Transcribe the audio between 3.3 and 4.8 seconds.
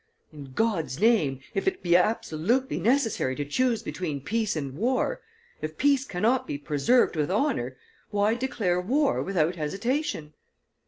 to choose between peace and